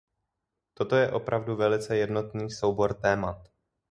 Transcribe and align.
Toto 0.73 0.95
je 0.95 1.11
opravdu 1.11 1.55
velice 1.55 1.97
jednotný 1.97 2.51
soubor 2.51 2.93
témat. 2.93 3.37